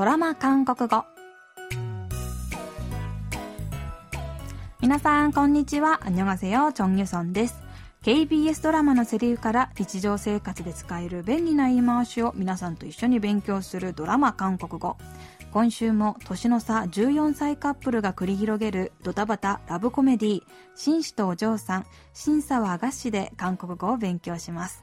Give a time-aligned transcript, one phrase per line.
[0.00, 1.04] ドラマ韓国語。
[4.80, 6.00] 皆さんこんにちは。
[6.06, 7.60] アニョガセヨチョンユソンです
[8.02, 14.96] KBS ドラマのセリフから日常生活で使える便利な言い回しを皆さんと一緒に勉強するドラマ韓国語。
[15.52, 20.42] 今週も年の差14歳カップルが繰り広げるドタバタラブコメディ
[20.76, 24.82] 紳士とお嬢さん、審査は合詞で韓国語を勉強します。